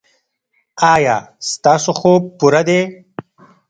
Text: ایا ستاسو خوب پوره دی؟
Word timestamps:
ایا 0.93 1.15
ستاسو 1.51 1.91
خوب 1.99 2.21
پوره 2.37 2.61
دی؟ 2.67 2.79